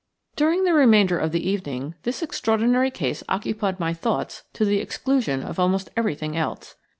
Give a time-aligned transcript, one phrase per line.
[0.35, 5.43] During the remainder of the evening this extraordinary case occupied my thoughts to the exclusion
[5.43, 6.73] of almost everything else.